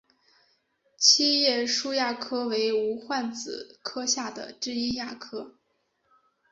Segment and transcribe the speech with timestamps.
[0.97, 5.57] 七叶树亚科为无患子科下之一亚科。